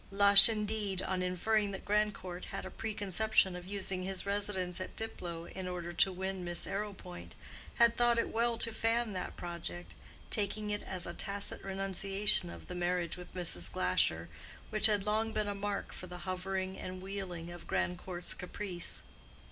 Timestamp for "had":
2.45-2.65, 7.75-7.95, 14.87-15.05